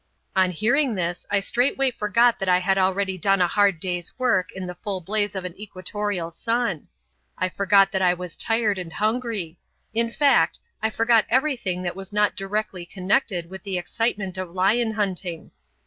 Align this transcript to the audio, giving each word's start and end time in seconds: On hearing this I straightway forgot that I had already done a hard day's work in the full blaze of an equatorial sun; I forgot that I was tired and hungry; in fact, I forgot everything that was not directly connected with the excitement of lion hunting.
On 0.35 0.49
hearing 0.49 0.95
this 0.95 1.27
I 1.29 1.41
straightway 1.41 1.91
forgot 1.91 2.39
that 2.39 2.49
I 2.49 2.57
had 2.57 2.79
already 2.79 3.19
done 3.19 3.39
a 3.39 3.45
hard 3.47 3.79
day's 3.79 4.17
work 4.17 4.49
in 4.51 4.65
the 4.65 4.73
full 4.73 4.99
blaze 4.99 5.35
of 5.35 5.45
an 5.45 5.53
equatorial 5.61 6.31
sun; 6.31 6.87
I 7.37 7.49
forgot 7.49 7.91
that 7.91 8.01
I 8.01 8.15
was 8.15 8.35
tired 8.35 8.79
and 8.79 8.93
hungry; 8.93 9.59
in 9.93 10.09
fact, 10.11 10.59
I 10.81 10.89
forgot 10.89 11.25
everything 11.29 11.83
that 11.83 11.95
was 11.95 12.11
not 12.11 12.35
directly 12.35 12.83
connected 12.83 13.47
with 13.47 13.61
the 13.61 13.77
excitement 13.77 14.39
of 14.39 14.49
lion 14.49 14.93
hunting. 14.93 15.51